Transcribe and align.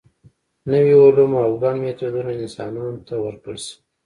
نوي 0.71 0.95
علوم 1.03 1.31
او 1.43 1.51
ګڼ 1.63 1.75
میتودونه 1.83 2.31
انسانانو 2.41 3.03
ته 3.07 3.15
ورکړل 3.25 3.57
شوي. 3.65 3.77